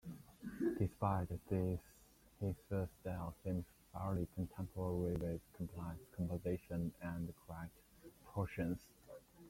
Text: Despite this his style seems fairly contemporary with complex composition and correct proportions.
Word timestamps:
Despite 0.79 1.29
this 1.47 1.79
his 2.39 2.55
style 3.01 3.35
seems 3.43 3.65
fairly 3.93 4.27
contemporary 4.33 5.13
with 5.17 5.41
complex 5.55 5.99
composition 6.17 6.91
and 7.03 7.31
correct 7.45 7.77
proportions. 8.23 8.79